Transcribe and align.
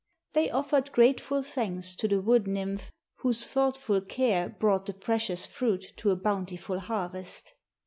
They 0.33 0.49
offered 0.49 0.91
grateful 0.93 1.43
thanks 1.43 1.93
to 1.97 2.07
the 2.07 2.21
wood 2.21 2.47
nymph 2.47 2.91
whose 3.17 3.45
thoughtful 3.45 4.01
care 4.01 4.49
brought 4.49 4.87
the 4.87 4.95
precious 4.95 5.45
fruit 5.45 5.93
to 5.97 6.09
a 6.09 6.15
bountiful 6.15 6.79
harvest. 6.79 7.53